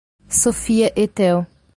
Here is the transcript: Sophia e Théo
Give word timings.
Sophia 0.41 0.91
e 0.95 1.07
Théo 1.07 1.45